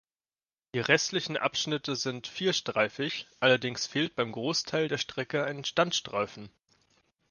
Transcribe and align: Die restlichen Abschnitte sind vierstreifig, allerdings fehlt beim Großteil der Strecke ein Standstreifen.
Die 0.73 0.79
restlichen 0.79 1.37
Abschnitte 1.37 1.95
sind 1.95 2.25
vierstreifig, 2.25 3.27
allerdings 3.39 3.85
fehlt 3.85 4.15
beim 4.15 4.31
Großteil 4.31 4.87
der 4.87 4.97
Strecke 4.97 5.43
ein 5.43 5.63
Standstreifen. 5.63 6.49